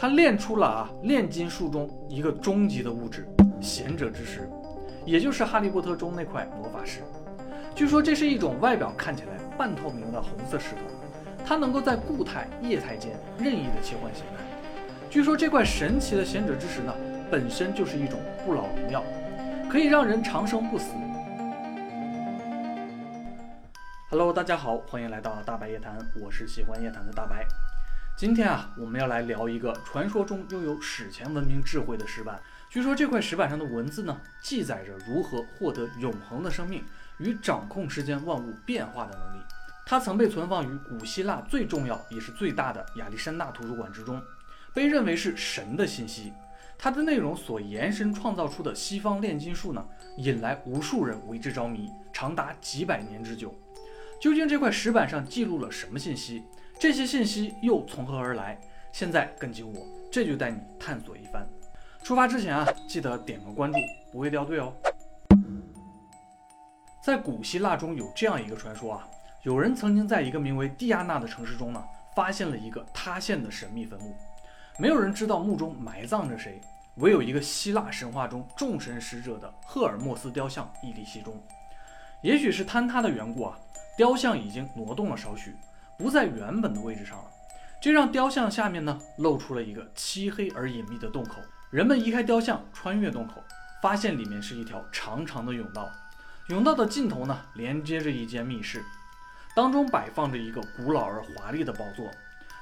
[0.00, 3.26] 他炼出了啊炼金术中一个终极的物质——
[3.60, 4.48] 贤者之石，
[5.04, 7.00] 也就是哈利波特中那块魔法石。
[7.74, 10.82] 据说这是一种外表看起来半透明的红色石头，
[11.44, 14.44] 它能够在固态、液态间任意的切换形态。
[15.10, 16.94] 据说这块神奇的贤者之石呢，
[17.28, 19.02] 本身就是一种不老灵药，
[19.68, 20.92] 可以让人长生不死。
[24.10, 27.44] Hello，大家好，欢迎来到大白夜谈，我是喜欢夜谈的大白。
[28.18, 32.36] 今天啊，我们要来聊一个传说中拥有史前文明智慧的石板。
[32.68, 36.82] 据说这块石板上的文字呢，记载着如何获得永恒的生命
[37.18, 39.44] 与掌控世间万物变化的能力。
[39.86, 44.20] 它曾被存放于古希腊最重要也是最大的亚历山大图书馆之中，
[44.74, 46.32] 被认为是神的信息。
[46.76, 53.56] 它的内容所延伸创造出的西方炼金术呢，引来无数人为之着迷，长达几百年之久。
[54.20, 56.42] 究竟这块石板上记录了什么信息？
[56.78, 58.56] 这些信息又从何而来？
[58.92, 61.44] 现在跟紧我，这就带你探索一番。
[62.04, 63.78] 出发之前啊，记得点个关注，
[64.12, 64.72] 不会掉队哦。
[67.02, 69.08] 在古希腊中有这样一个传说啊，
[69.42, 74.14] 有人曾经在一个名为蒂亚纳的城市中呢，发现了一个塌陷的神秘坟墓。
[74.78, 76.60] 没有人知道墓中埋葬着谁，
[76.98, 81.34] 唯有一个希腊神话中众神使者的赫尔墨斯雕像屹立其中。
[82.22, 83.58] 也许是坍塌的缘故啊。
[83.96, 85.56] 雕像已经挪动了少许，
[85.98, 87.24] 不在原本的位置上了，
[87.82, 91.42] 这让雕像下面呢露出了一个漆黑而隐秘的洞口。
[91.70, 93.42] 人们移开雕像，穿越洞口，
[93.82, 95.90] 发现里面是一条长长的甬道，
[96.48, 98.80] 甬道的尽头呢连接着一间密室，
[99.56, 102.08] 当中摆放着一个古老而华丽的宝座，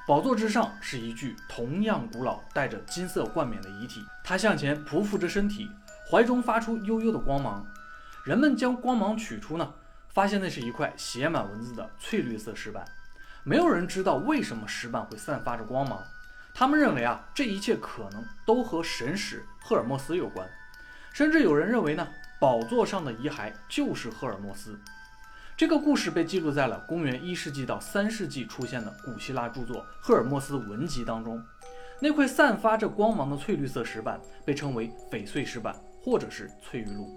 [0.08, 5.70] 宝座之上是一具同样古老、带着金色冠冕的遗体，他向前匍匐着身体，
[6.10, 7.66] 怀中发出幽幽的光芒。
[8.24, 9.74] 人们将光芒取出呢。
[10.08, 12.82] 发现那是一块写满文字的翠绿色石板，
[13.48, 16.02] 没有人知道为什么石板会散发着光芒。
[16.52, 20.50] 他们认为啊，这一切可能都和神使赫尔墨斯有关，
[21.12, 22.08] 甚至有人认为呢，
[22.40, 24.76] 宝座上的遗骸就是赫尔墨斯。
[25.56, 31.40] 这个故事被记录在了公元一世纪到三世纪出现的古希腊著作《赫尔墨斯文集》当中。
[32.00, 37.08] 那块散发着光芒的翠绿色石板被称为翡翠石板，或者是翠玉露。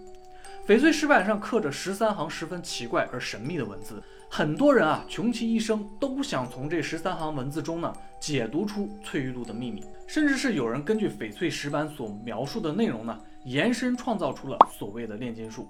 [0.67, 15.67] 翡翠石板上刻着十三行十分奇怪而神秘的文字，很多人啊穷其一生都想从这十三行文字中呢解读出翠玉露的秘密，甚至是有人根据翡翠石板所描述的内容呢延伸创造出了所谓的炼金术。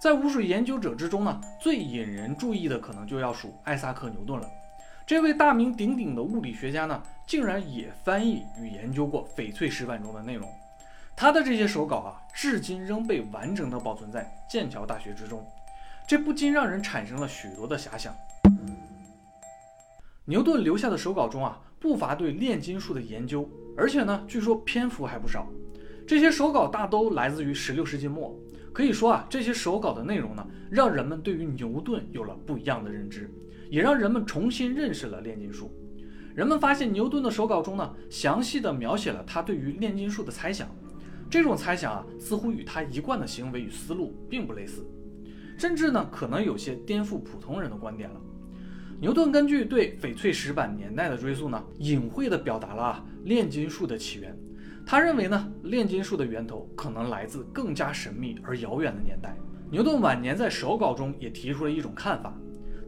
[0.00, 4.48] 在无数研究者之中呢，最引人注意的可能就要数艾萨克·牛顿了。
[5.06, 10.48] 这位大名鼎鼎的物理学家呢，竟然也翻译与研究过翡翠石板中的内容。
[11.14, 15.46] 他的这些手稿啊，至今仍被完整的保存在剑桥大学之中，
[16.12, 18.14] 这不禁让人产生了许多的遐想。
[20.26, 25.48] 牛顿留下的手稿中啊，不乏对炼金术的研究，而且呢，据说篇幅还不少。
[26.06, 28.38] 这些手稿大都来自于十六世纪末，
[28.74, 33.32] 可以说啊，这些手稿的内容呢，让人们对于牛顿有了不一样的认知，
[33.70, 35.70] 也让人们重新认识了炼金术。
[36.34, 40.68] 人们发现牛顿的手稿中呢，详细的描写了他对于炼金术的猜想。
[41.30, 44.84] 这种猜想啊，似乎与他一贯的行为与思路并不类似，
[45.62, 48.20] 甚至呢，可能有些颠覆普通人的观点了。
[48.98, 54.36] 牛顿根据对翡翠石板年代的追溯呢，隐晦地表达了炼金术的起源。
[54.84, 59.36] 他认为呢，炼金术的源头可能来自更加神秘而遥远的年代。
[59.70, 62.36] 牛顿晚年在手稿中也提出了一种看法，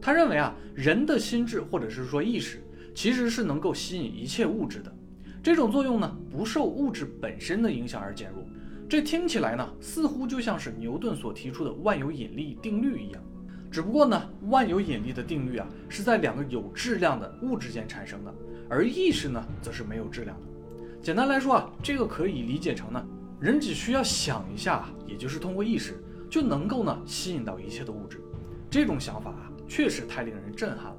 [0.01, 2.61] 他认为啊，人的心智或者是说意识，
[2.93, 4.93] 其实是能够吸引一切物质的。
[5.41, 8.45] 这种作用呢，不受物质本身的影响而减弱。
[8.87, 13.21] 这听起来呢，似乎就像是牛顿所提出的万有引力定律一样。
[13.71, 18.33] 只不过呢，万有引力的定律啊，是在两个有质量的物质间产生的，
[18.69, 20.47] 而意识呢，则是没有质量的。
[21.01, 23.03] 简单来说啊，这个可以理解成呢，
[23.39, 28.21] 人只需要想一下，也就是通过意识，就能够呢，吸引到一切的物质。
[28.69, 30.97] 这种想法啊，确实太令人震撼了。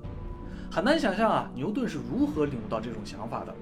[0.70, 3.54] 很难想象啊，牛顿是如何领悟到这种想法的。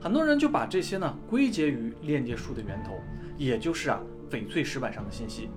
[0.00, 3.00] 很多人就把这些呢归结于链接术的源头，
[3.36, 4.00] 也就是啊
[4.30, 5.50] 翡翠石板上的信息。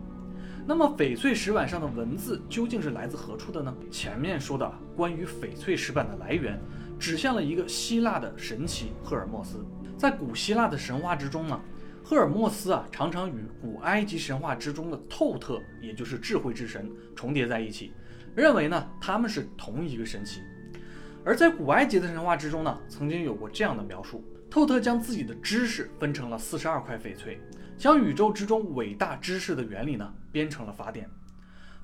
[0.66, 3.76] 那么翡翠石板上的文字究竟是来自何处的呢？
[3.90, 6.60] 前面说的关于翡翠石板的来源，
[7.00, 9.66] 指向了一个希腊的神奇赫尔墨斯。
[9.98, 11.60] 在古希腊的神话之中呢，
[12.04, 17.92] 赫尔墨斯啊常常与古埃及神话之中的透特，也就是智慧之神重叠在一起，
[18.36, 20.42] 认为呢他们是同一个神奇。
[21.24, 27.40] 而在古埃及的神话之中呢，曾经有过这样的描述：透特将自己的知识分成了四十二块翡翠，
[27.78, 31.08] 将宇宙之中伟大知识的原理呢编成了法典。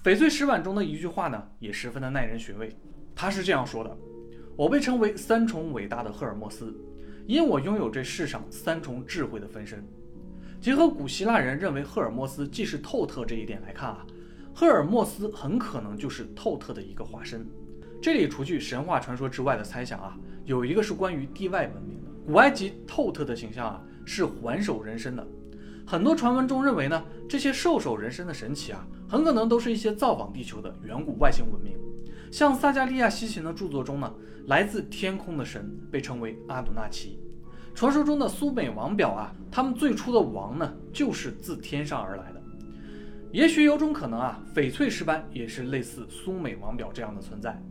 [0.04, 2.76] 翡翠石板中的一句话呢，也十分的耐人寻味。
[3.16, 3.98] 他是这样说的
[4.56, 6.76] ：“我被称为三重伟大的赫尔墨斯，
[7.26, 9.86] 因我拥有这世上三重智慧的分身。
[10.60, 14.06] 结合古希腊人认为赫尔墨斯既是透特这一点来看啊，
[14.54, 17.48] 赫尔墨斯很可能就是透特的一个化身。
[18.02, 22.08] 这里除去神话传说之外的猜想啊，有一个是关于地外文明的。
[22.26, 25.26] 古埃及透特的形象啊是环手人身的，
[25.86, 31.74] 很多传闻中认为呢，这些兽首人身的神奇啊，很可能都是一些造访地球的远古外星文明。
[32.30, 34.14] 像萨加利亚西芹的著作中呢，
[34.48, 37.20] 来自天空的神被称为阿努纳奇。
[37.74, 42.42] 传说中的苏美王表啊，他们最初的王呢，就是自天上而来的。
[43.32, 47.62] 也许有种可能啊，翡翠石斑也是类似苏美王表这样的存在，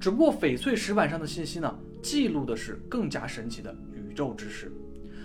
[0.00, 4.72] 只不过翡翠石板上的信息呢，记录的是更加神奇的宇宙知识。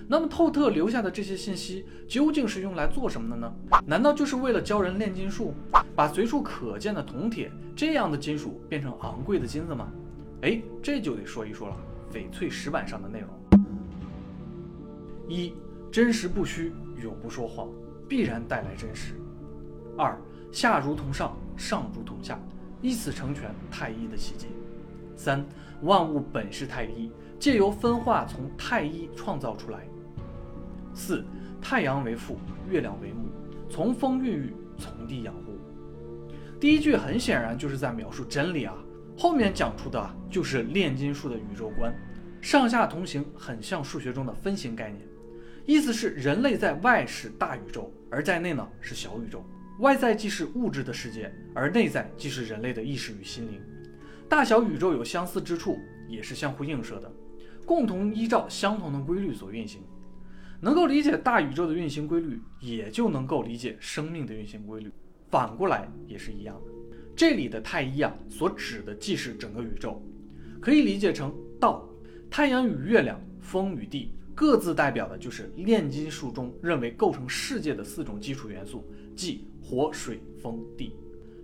[0.08, 3.54] 那么透特留下的这些信息究竟是用来做什么的呢？
[3.86, 5.54] 难道就是为了教人炼金术，
[5.96, 9.90] 把随处可见的铜铁这样的金属变成昂贵的金子吗？
[10.42, 11.78] 哎，这就得说一说了，
[12.12, 13.30] 翡翠石板上的内容。
[15.30, 15.54] 一
[15.90, 17.70] 真实不虚，永不说谎，
[18.10, 19.14] 必然带来真实。
[19.98, 20.20] 二
[20.52, 22.38] 下如同上，上如同下，
[22.82, 24.48] 以此成全太一的奇迹。
[25.16, 25.46] 三
[25.82, 29.88] 万物本是太一，借由分化从太一创造出来。
[30.94, 31.26] 四
[31.62, 32.38] 太阳为父，
[32.70, 33.30] 月亮为母，
[33.70, 35.58] 从风孕育，从地养护。
[36.60, 38.76] 第一句很显然就是在描述真理啊，
[39.18, 41.94] 后面讲出的就是炼金术的宇宙观，
[42.42, 45.02] 上下同行，很像数学中的分形概念。
[45.66, 49.44] 意思是人类在外是大宇宙，而在内呢是小宇宙。
[49.80, 53.62] 外在既是物质的世界，而内在既是人类的意识与心灵。
[54.34, 55.78] 大小宇宙有相似之处，
[56.10, 57.14] 也是相互映射的，
[57.68, 59.84] 共同依照相同的规律所运行。
[60.60, 64.92] 能够理解大宇宙的运行规律，也就能够理解生命的运行规律。
[65.30, 66.72] 反过来也是一样的。
[67.16, 70.02] 这里的太一啊，所指的既是整个宇宙，
[70.60, 71.88] 可以理解成道。
[72.28, 74.16] 太阳与月亮，风与地。
[74.34, 78.84] 各自代表的就是炼金术中认为构成世界的四种基础元素，
[79.16, 80.96] 即火、水、风、地。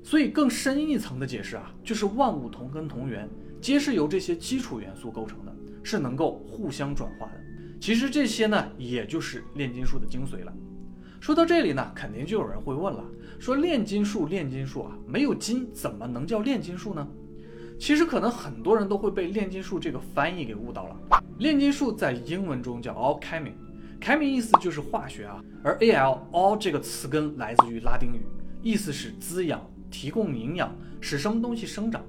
[0.10, 3.30] 所以更深一层的解释啊，就是万物同根同源，
[3.62, 7.34] 皆是由这些基础元素构成的，是能够互相转化的。
[7.80, 10.52] 其实这些呢，也就是炼金术的精髓了。
[11.20, 13.06] 说到这里呢，肯定就有人会问了，
[13.38, 17.08] 说炼金术，炼金术啊，没有金怎么能叫炼金术呢？
[17.78, 21.22] 其实可能很多人都会被炼金术这个翻译给误导了。
[21.38, 28.26] 炼金术在英文中叫 alchemy，chemy 意思就是化学啊，而 al all 这个词根来自于拉丁语，
[28.64, 32.04] 意思是滋养、提供营养、使什么东西生长。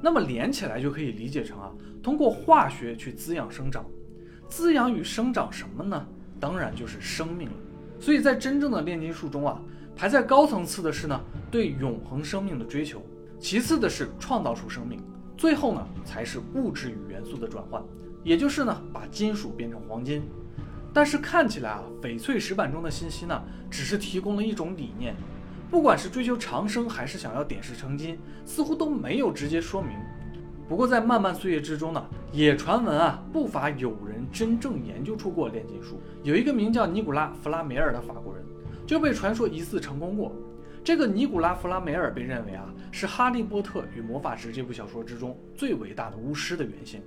[0.00, 1.72] 那么连起来就可以理解成啊，
[2.02, 3.84] 通过化学去滋养生长。
[4.48, 6.06] 滋养与生长什么呢？
[6.38, 7.54] 当然就是生命了。
[7.98, 9.60] 所以在真正的炼金术中啊，
[9.96, 11.18] 排在高层次的是呢，
[11.50, 13.00] 对永恒生命的追求。
[13.38, 15.00] 其次的是创造出生命，
[15.36, 17.82] 最后呢才是物质与元素的转换，
[18.22, 20.22] 也就是呢把金属变成黄金。
[20.92, 25.14] 但是看起来啊，翡翠石板中的信息呢，只是提供了一种理念，
[25.74, 29.90] 不管是追求长生还是想要点石成金，似乎都没有直接说明。
[30.68, 36.00] 不过在漫漫岁月之中呢，也传闻啊，不乏有人真正研究出过炼金术。
[36.22, 38.44] 有一个名叫尼古拉·弗拉梅尔的法国人，
[38.86, 40.32] 就被传说疑似成功过。
[40.84, 47.02] 这个尼古拉·弗拉梅尔被认为啊是《哈利波特与魔法石》这部小说之中最伟大的巫师的原型，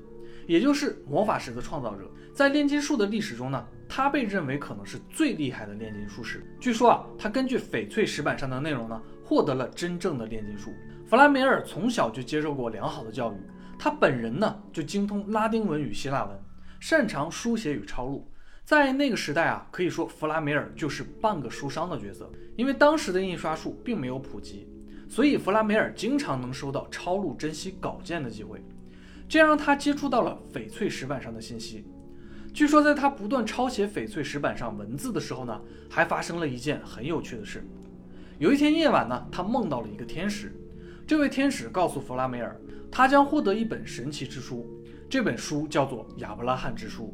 [0.48, 2.10] 也就是魔法石的创造者。
[2.34, 6.44] 在炼金术的历史中呢，他被认为可能是最厉害的炼金术士。
[6.60, 10.72] 据说啊，他根据翡翠石板上的内容呢，获得了真正的炼金术。
[11.06, 13.36] 弗拉梅尔从小就接受过良好的教育，
[13.80, 16.40] 他本人呢就精通拉丁文与希腊文，
[16.80, 18.30] 擅长书写与抄录。
[18.64, 24.68] 在那个时代啊，可以说弗拉梅尔就是半个书商的角色，因为当时的印刷术并没有普及，
[25.08, 28.62] 所以弗拉梅尔经常能收到抄录珍稀稿件的机会，
[29.28, 31.86] 这让他接触到了翡翠石板上的信息。
[32.54, 37.64] 据说在他不断抄写翡翠石板上文字的时候呢，还发生了一件很有趣的事。
[38.40, 40.56] 有一天夜晚呢，他梦到了一个天使，
[41.06, 42.60] 这位天使告诉弗拉梅尔，
[42.92, 44.66] 他将获得一本神奇之书，
[45.10, 47.14] 这本书叫做《亚伯拉罕之书》。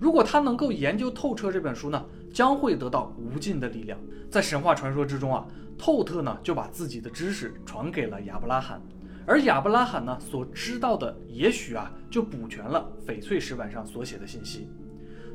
[0.00, 3.98] 如果他能够研究透彻这本书呢，将会得到无尽的力量。
[4.28, 5.46] 在神话传说之中啊，
[5.78, 8.82] 透特呢就把自己的知识传给了亚伯拉罕，
[9.26, 14.68] 而亚伯拉罕呢所知道的，也许啊就补全了翡翠石板上所写的信息。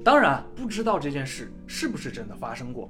[0.04, 2.90] 当然，不知道这件事是不是真的发生过。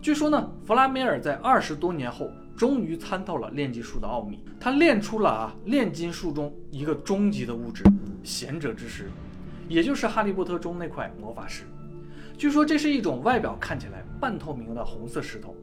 [0.00, 7.82] 据说呢，弗拉梅尔在二十多年后终于参透了炼金术的奥秘，他炼出了啊炼金术中一个终极的物质——
[8.22, 9.10] 贤者之石。
[9.68, 11.64] 也就是《哈利波特》中那块魔法石，
[12.38, 15.56] 据说这是一种外表看起来半透明的红色石头，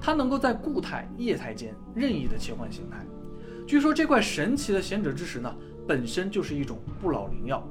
[0.00, 3.04] 它能够在固态、液态间任意的切换形态。
[3.70, 5.54] 据说这块神奇的贤者之石呢，
[5.86, 7.64] 本身就是一种不老灵药，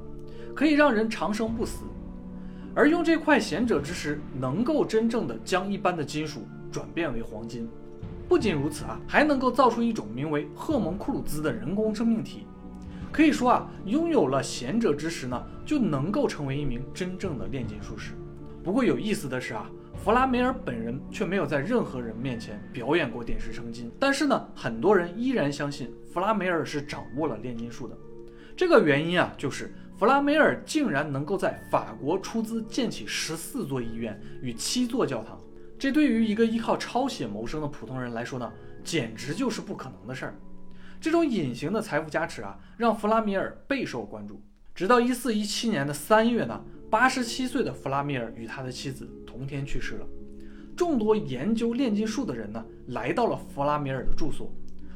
[0.56, 1.84] 可以让人长生不死。
[2.74, 7.68] 而用这块贤者之石，能够真正的将一般的金属转变为黄金。
[8.26, 12.46] 不仅如此啊，还能够造出一种名为赫蒙库鲁兹的人工生命体。
[13.12, 18.14] 可以说啊，拥有了贤者之石呢，就能够成为一名真正的炼金术士。
[18.64, 19.70] 不过有意思的是啊，
[20.02, 23.92] 弗拉梅尔本人却没有在任何人面前表演过点石成金。
[24.00, 27.94] 但是呢，很多人依然相信弗拉梅尔是掌握了炼金术的。
[28.56, 35.38] 这个原因啊，就是弗拉梅尔竟然能够在法国出资建起十四座医院与七座教堂。
[35.78, 38.50] 这对于一个依靠抄写谋生的普通人来说呢，
[38.82, 40.34] 简直就是不可能的事儿。
[40.98, 44.42] 这种隐形的财富加持啊，让弗拉米尔备受关注。
[44.74, 50.06] 直到一四一七年的三月呢，八十七岁的弗拉米尔与他的妻子同天去世了。
[50.76, 54.52] 众多研究炼金术的人呢，来到了弗拉米尔的住所，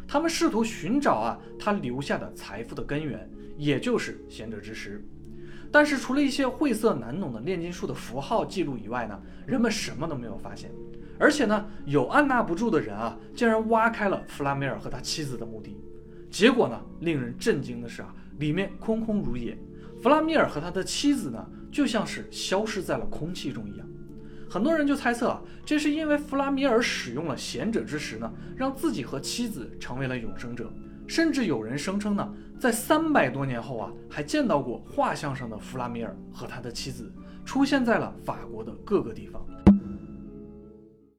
[0.08, 5.04] 他们试图寻找啊他留下的财富的根源，也就是贤者之石。
[5.70, 10.70] 但是除了一些晦涩难懂的炼金术的符号记录以外呢，人们什么都没有发现。
[11.16, 15.76] 而且呢，有按捺不住的人啊，竟然挖开了弗拉米尔和他妻子的墓地。
[16.28, 19.56] 结果呢，令人震惊的是啊，里面空空如也。
[20.02, 23.86] 弗拉米尔和他的妻子呢，就像是消失在了空气中一样。
[24.48, 30.72] 很多人就猜测啊，这是因为弗拉米尔使用了贤者之石呢，让自己和妻子成为了永生者。
[31.08, 37.12] 甚至有人声称呢，在三百多年后啊，还见到过画像上的弗拉米尔和他的妻子
[37.44, 39.44] 出现在了法国的各个地方。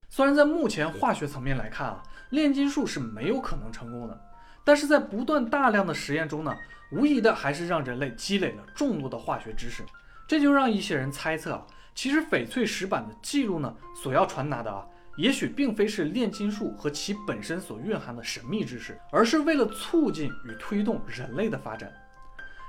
[0.09, 4.17] 虽然在目前化学层面来看啊，炼金术是没有可能成功的，
[4.63, 6.55] 但是在不断大量的实验中呢，
[6.93, 9.83] 无疑的还是让人类积累了众多的化学知识。
[10.27, 14.85] 这就让一些人猜测啊，其实翡翠石板的记录呢，所要传达的啊。
[15.17, 21.89] 也许并非是炼金术和其本身所蕴含的神秘知识，而是为了促进与推动人类的发展。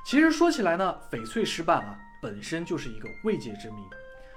[0.05, 3.83] 其实说起来呢，翡翠石板啊本身就是一个未解之谜，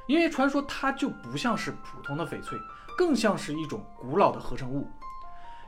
[0.07, 2.57] 因为传说它就不像是普通的翡翠，
[2.97, 4.89] 更像是一种古老的合成物。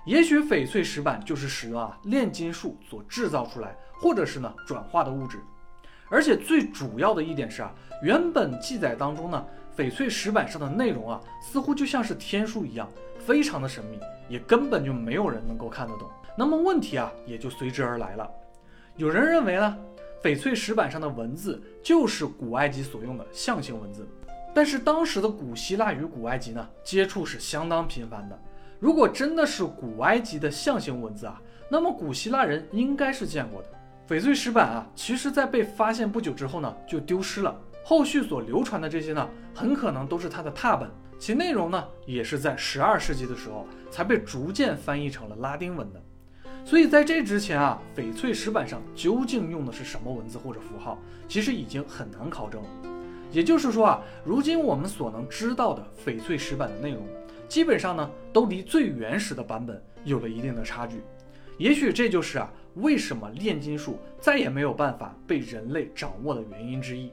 [0.03, 5.39] 也许翡翠石板就是使用啊炼金术所制造出来，或者是呢转化的物质。
[6.11, 9.43] 而且最主要的一点是啊，原本记载当中呢。
[9.77, 12.87] 翡翠石板上的内容啊，似乎就像是天书一样，
[13.17, 16.09] 非常的神秘，也根本就没有人能够看得懂。
[16.35, 18.29] 那么问题啊，也就随之而来了。
[18.97, 19.77] 有人认为呢，
[20.21, 24.05] 翡翠石板上的文字就是古埃及所用的象形文字。
[24.53, 28.37] 但是当时的古希腊与古埃及呢，接触是相当频繁的。
[28.77, 33.69] 如果真的是古埃及的象形文字啊，那么古希腊人应该是见过的。
[34.11, 37.57] 翡翠石板啊，其实在被发现不久之后呢，就丢失了。
[37.81, 39.25] 后续所流传的这些呢，
[39.55, 46.03] 很可能都是它的拓本，其内容呢，也是在十二世纪的时候才被逐渐翻译成了拉丁文的。
[46.65, 50.99] 所以在这之前啊，翡翠石板上究竟用的是什么文字或者符号，
[51.29, 52.69] 其实已经很难考证了。
[53.31, 57.01] 也就是说啊，如今我们所能知道的翡翠石板的内容，
[57.47, 61.01] 基本上呢，都离最原始的版本有了一定的差距。
[61.57, 67.11] 也许这就是啊，为什么炼金术再也没有办法被人类掌握的原因之一。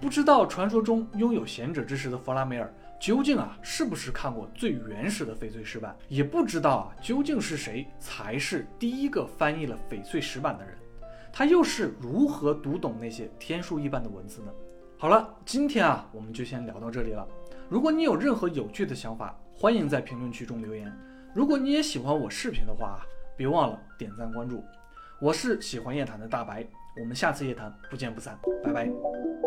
[0.00, 5.94] 不知道传说中拥有贤者之石的弗拉梅尔究竟啊是不是看过最原始的翡翠石板？
[6.08, 10.74] 也不知道啊究竟是谁才是第一个翻译了翡翠石板的人？
[11.32, 14.52] 他又是如何读懂那些天书一般的文字呢？
[14.96, 17.26] 好了，今天啊我们就先聊到这里了。
[17.68, 20.90] 如果你有任何有趣的想法，欢迎在评论区中留言。
[21.34, 23.04] 如果你也喜欢我视频的话，
[23.36, 24.64] 别忘了点赞关注。
[25.20, 26.66] 我是喜欢夜谈的大白，
[27.00, 29.43] 我们下次夜谈不见不散，拜拜。